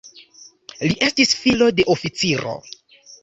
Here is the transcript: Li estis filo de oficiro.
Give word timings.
Li 0.85 0.95
estis 1.07 1.35
filo 1.43 1.69
de 1.81 1.85
oficiro. 1.97 2.57